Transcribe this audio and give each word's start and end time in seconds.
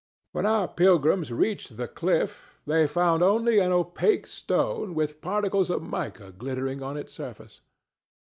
When 0.31 0.47
our 0.47 0.67
pilgrims 0.67 1.31
reached 1.31 1.77
the 1.77 1.87
cliff, 1.87 2.57
they 2.65 2.87
found 2.87 3.21
only 3.21 3.59
an 3.59 3.71
opaque 3.71 4.25
stone 4.25 4.95
with 4.95 5.21
particles 5.21 5.69
of 5.69 5.83
mica 5.83 6.31
glittering 6.31 6.81
on 6.81 6.97
its 6.97 7.13
surface. 7.13 7.61